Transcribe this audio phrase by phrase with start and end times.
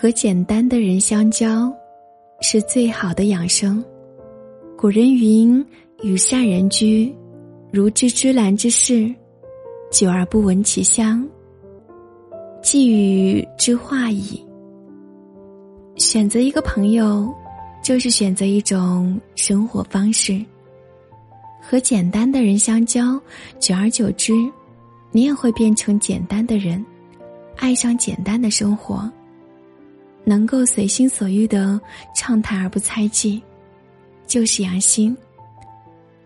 [0.00, 1.70] 和简单的人相交，
[2.40, 3.84] 是最好的养生。
[4.74, 5.62] 古人云
[6.02, 7.14] ：“与善人居，
[7.70, 9.14] 如知芝兰之室，
[9.92, 11.22] 久而不闻其香，
[12.62, 14.42] 寄与之化矣。”
[15.96, 17.30] 选择一个朋友，
[17.84, 20.42] 就是选择一种生活方式。
[21.60, 23.20] 和简单的人相交，
[23.58, 24.32] 久而久之，
[25.12, 26.82] 你也会变成简单的人，
[27.54, 29.06] 爱上简单的生活。
[30.24, 31.80] 能够随心所欲的
[32.14, 33.42] 畅谈而不猜忌，
[34.26, 35.14] 就是养心；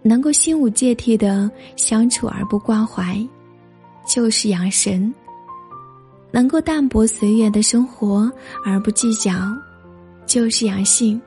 [0.02, 3.18] 能够心无芥蒂的相处而不挂怀，
[4.06, 5.12] 就是养神；
[6.30, 8.30] 能够淡泊随缘的生活
[8.64, 9.32] 而不计较，
[10.26, 11.20] 就是养性。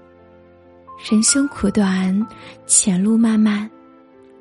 [1.09, 2.27] 人生苦短，
[2.65, 3.69] 前路漫漫。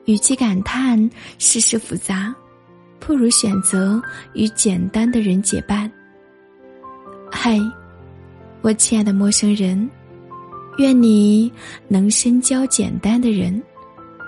[0.06, 2.32] 与其感叹世事复杂，
[3.00, 4.00] 不如选择
[4.34, 5.90] 与简单的人结伴。
[7.28, 7.58] 嗨，
[8.66, 9.88] 我亲爱的陌生人，
[10.78, 11.52] 愿你
[11.86, 13.62] 能深交简单的人，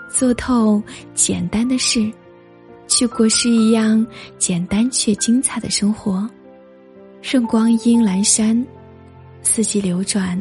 [0.09, 0.81] 做透
[1.13, 2.09] 简单的事，
[2.87, 4.07] 去过是一样
[4.39, 6.31] 简单却精彩的生活。
[7.21, 8.65] 任光阴阑珊，
[9.43, 10.41] 四季流转，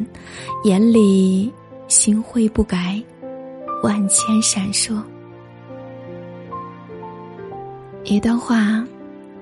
[0.62, 1.52] 眼里
[1.88, 3.02] 星辉不改，
[3.82, 5.02] 万千闪烁。
[8.04, 8.86] 一段话，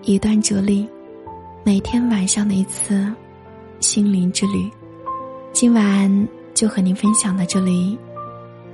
[0.00, 0.88] 一段哲理，
[1.62, 3.06] 每天晚上的一次
[3.80, 4.70] 心灵之旅。
[5.52, 7.98] 今晚就和您分享到这里，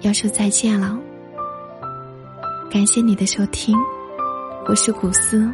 [0.00, 0.98] 要说再见了。
[2.70, 3.76] 感谢你的收听，
[4.66, 5.52] 我是古思，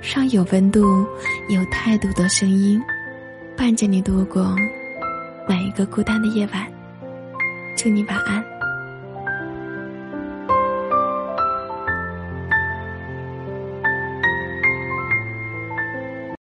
[0.00, 1.04] 让有温度、
[1.48, 2.80] 有态度的声音
[3.56, 4.54] 伴着你度过
[5.48, 6.66] 每一个孤单的夜晚。
[7.76, 8.55] 祝你晚安。